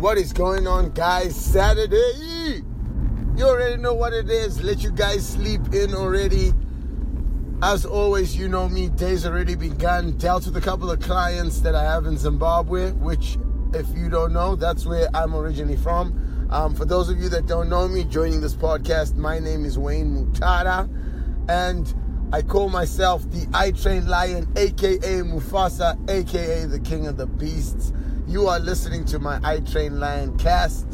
[0.00, 1.36] What is going on, guys?
[1.36, 2.62] Saturday.
[3.36, 4.62] You already know what it is.
[4.62, 6.54] Let you guys sleep in already.
[7.62, 10.16] As always, you know me, day's already begun.
[10.16, 13.36] Dealt with a couple of clients that I have in Zimbabwe, which,
[13.74, 16.48] if you don't know, that's where I'm originally from.
[16.50, 19.78] Um, for those of you that don't know me, joining this podcast, my name is
[19.78, 20.88] Wayne Mutada,
[21.50, 21.94] and
[22.32, 27.92] I call myself the I Train Lion, aka Mufasa, aka the King of the Beasts.
[28.30, 30.86] You are listening to my I Train Lion cast.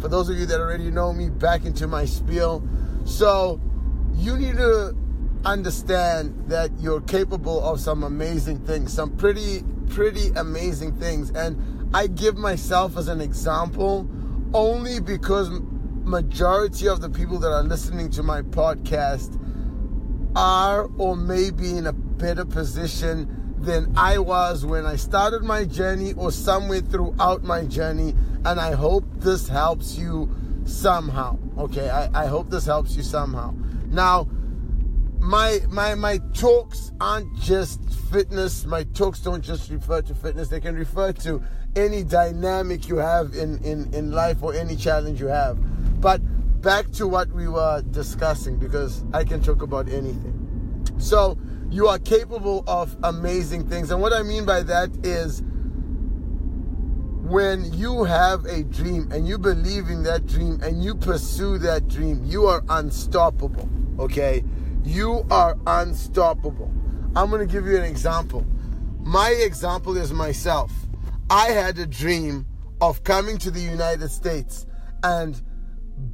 [0.00, 2.62] For those of you that already know me, back into my spiel.
[3.06, 3.58] So,
[4.12, 4.94] you need to
[5.46, 11.30] understand that you're capable of some amazing things, some pretty, pretty amazing things.
[11.30, 14.06] And I give myself as an example
[14.52, 15.48] only because
[16.02, 19.40] majority of the people that are listening to my podcast
[20.36, 25.64] are or may be in a better position than I was when I started my
[25.64, 28.14] journey or somewhere throughout my journey.
[28.44, 30.34] And I hope this helps you
[30.64, 31.38] somehow.
[31.58, 33.54] Okay, I, I hope this helps you somehow.
[33.86, 34.28] Now,
[35.20, 38.66] my my my talks aren't just fitness.
[38.66, 40.48] My talks don't just refer to fitness.
[40.48, 41.42] They can refer to
[41.76, 45.58] any dynamic you have in, in, in life or any challenge you have.
[46.00, 46.20] But
[46.62, 50.84] back to what we were discussing because I can talk about anything.
[50.98, 51.38] So
[51.74, 53.90] you are capable of amazing things.
[53.90, 55.42] And what I mean by that is
[57.28, 61.88] when you have a dream and you believe in that dream and you pursue that
[61.88, 63.68] dream, you are unstoppable.
[63.98, 64.44] Okay?
[64.84, 66.70] You are unstoppable.
[67.16, 68.46] I'm going to give you an example.
[69.00, 70.70] My example is myself.
[71.28, 72.46] I had a dream
[72.80, 74.64] of coming to the United States
[75.02, 75.42] and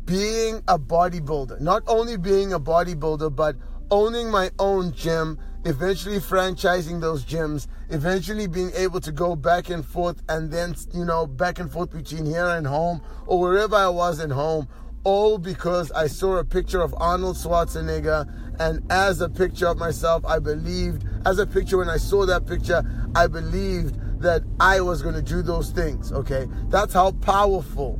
[0.06, 1.60] being a bodybuilder.
[1.60, 3.56] Not only being a bodybuilder, but
[3.90, 9.84] owning my own gym, eventually franchising those gyms, eventually being able to go back and
[9.84, 13.88] forth and then, you know, back and forth between here and home or wherever I
[13.88, 14.68] was at home,
[15.04, 18.30] all because I saw a picture of Arnold Schwarzenegger.
[18.58, 22.46] And as a picture of myself, I believed, as a picture, when I saw that
[22.46, 22.82] picture,
[23.14, 26.12] I believed that I was going to do those things.
[26.12, 26.46] Okay.
[26.68, 27.98] That's how powerful,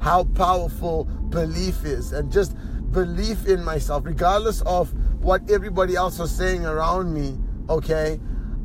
[0.00, 2.12] how powerful belief is.
[2.12, 2.56] And just
[2.90, 7.38] belief in myself, regardless of what everybody else was saying around me,
[7.68, 8.20] okay,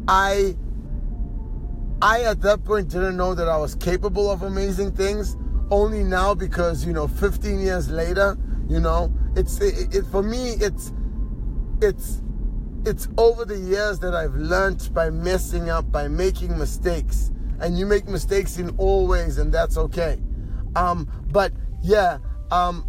[0.08, 0.56] I
[2.02, 5.38] I at that point didn't know that I was capable of amazing things.
[5.72, 10.52] Only now because you know, 15 years later, you know, it's it, it for me
[10.60, 10.94] it's
[11.82, 12.22] it's
[12.86, 17.32] it's over the years that I've learned by messing up, by making mistakes.
[17.60, 20.22] And you make mistakes in all ways, and that's okay.
[20.76, 21.52] Um, but
[21.82, 22.20] yeah,
[22.52, 22.88] um,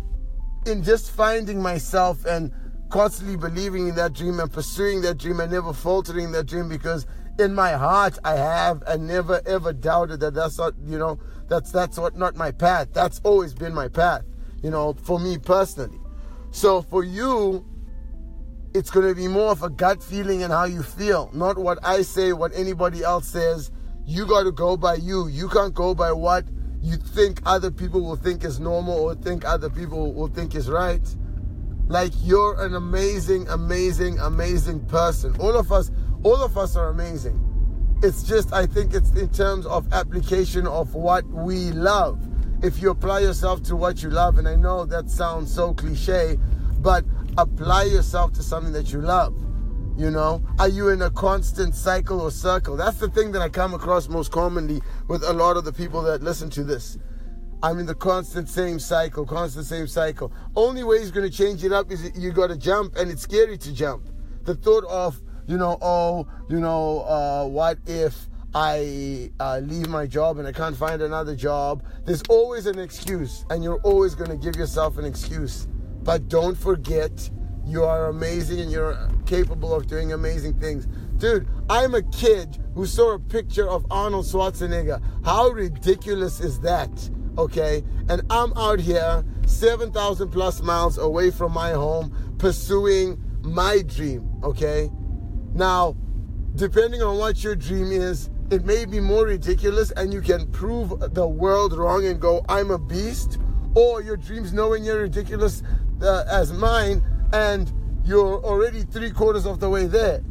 [0.66, 2.52] in just finding myself and
[2.96, 7.06] constantly believing in that dream and pursuing that dream and never faltering that dream because
[7.38, 11.70] in my heart I have and never ever doubted that that's not you know that's
[11.70, 12.88] that's what not my path.
[12.94, 14.22] That's always been my path
[14.62, 16.00] you know for me personally.
[16.52, 17.66] So for you
[18.72, 21.78] it's going to be more of a gut feeling and how you feel not what
[21.84, 23.70] I say what anybody else says.
[24.06, 25.28] You got to go by you.
[25.28, 26.46] You can't go by what
[26.80, 30.70] you think other people will think is normal or think other people will think is
[30.70, 31.06] right
[31.88, 35.90] like you're an amazing amazing amazing person all of us
[36.22, 37.40] all of us are amazing
[38.02, 42.20] it's just i think it's in terms of application of what we love
[42.62, 46.36] if you apply yourself to what you love and i know that sounds so cliche
[46.80, 47.04] but
[47.38, 49.34] apply yourself to something that you love
[49.98, 52.76] you know, are you in a constant cycle or circle?
[52.76, 56.02] That's the thing that I come across most commonly with a lot of the people
[56.02, 56.98] that listen to this.
[57.62, 60.32] I'm in the constant same cycle, constant same cycle.
[60.54, 63.22] Only way he's going to change it up is you got to jump, and it's
[63.22, 64.08] scary to jump.
[64.44, 70.06] The thought of, you know, oh, you know, uh, what if I uh, leave my
[70.06, 71.82] job and I can't find another job?
[72.04, 75.66] There's always an excuse, and you're always going to give yourself an excuse.
[76.02, 77.30] But don't forget
[77.66, 78.96] you are amazing and you're
[79.26, 80.86] capable of doing amazing things.
[81.16, 85.02] Dude, I'm a kid who saw a picture of Arnold Schwarzenegger.
[85.24, 87.10] How ridiculous is that?
[87.38, 87.82] Okay?
[88.08, 94.28] And I'm out here 7,000 plus miles away from my home pursuing my dream.
[94.42, 94.90] Okay?
[95.54, 95.96] Now,
[96.54, 101.14] depending on what your dream is, it may be more ridiculous and you can prove
[101.14, 103.38] the world wrong and go, I'm a beast.
[103.74, 105.62] Or your dreams knowing you're ridiculous
[106.00, 107.72] uh, as mine and
[108.04, 110.22] you're already three quarters of the way there.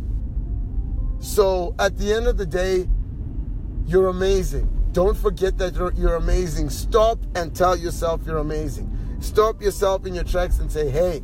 [1.19, 2.87] So at the end of the day,
[3.85, 4.74] you're amazing.
[4.95, 6.69] Don't forget that you're amazing.
[6.69, 8.89] Stop and tell yourself you're amazing.
[9.19, 11.21] Stop yourself in your tracks and say, hey,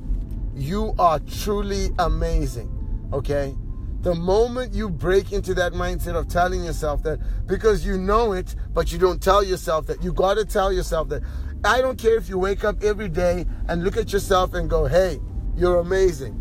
[0.53, 2.69] you are truly amazing.
[3.13, 3.55] Okay?
[4.01, 8.55] The moment you break into that mindset of telling yourself that, because you know it,
[8.73, 11.23] but you don't tell yourself that, you got to tell yourself that.
[11.63, 14.85] I don't care if you wake up every day and look at yourself and go,
[14.85, 15.21] hey,
[15.55, 16.35] you're amazing.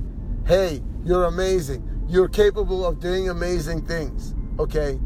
[0.49, 1.89] Hey, you're amazing.
[2.09, 4.35] You're capable of doing amazing things.
[4.59, 4.99] Okay?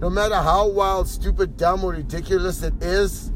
[0.00, 3.32] No matter how wild, stupid, dumb, or ridiculous it is,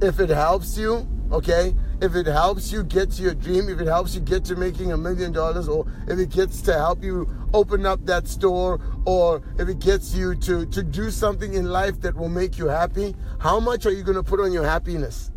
[0.00, 1.74] if it helps you, okay?
[2.00, 4.92] If it helps you get to your dream, if it helps you get to making
[4.92, 9.42] a million dollars, or if it gets to help you open up that store, or
[9.58, 13.14] if it gets you to, to do something in life that will make you happy,
[13.38, 15.30] how much are you going to put on your happiness?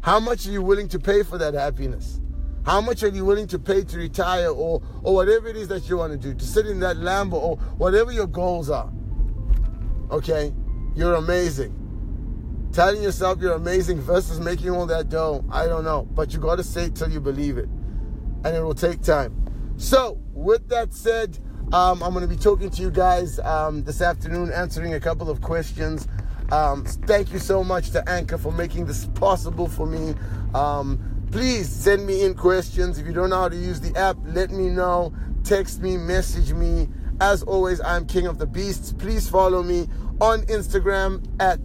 [0.00, 2.20] How much are you willing to pay for that happiness?
[2.66, 5.88] How much are you willing to pay to retire or, or whatever it is that
[5.88, 8.92] you want to do, to sit in that Lambo or whatever your goals are?
[10.10, 10.52] Okay?
[10.94, 11.76] You're amazing
[12.72, 16.02] telling yourself you're amazing versus making all that dough, I don't know.
[16.12, 17.68] But you got to say it till you believe it.
[18.44, 19.36] And it will take time.
[19.76, 21.38] So, with that said,
[21.72, 25.30] um, I'm going to be talking to you guys um, this afternoon, answering a couple
[25.30, 26.08] of questions.
[26.50, 30.14] Um, thank you so much to Anchor for making this possible for me.
[30.54, 30.98] Um,
[31.30, 32.98] please send me in questions.
[32.98, 35.12] If you don't know how to use the app, let me know.
[35.44, 36.88] Text me, message me.
[37.20, 38.94] As always, I'm King of the Beasts.
[38.94, 39.88] Please follow me
[40.22, 41.60] on Instagram at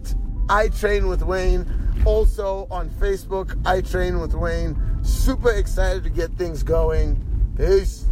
[0.50, 1.66] I Train with Wayne.
[2.04, 4.76] Also on Facebook, I Train with Wayne.
[5.02, 7.24] Super excited to get things going.
[7.56, 8.04] Peace.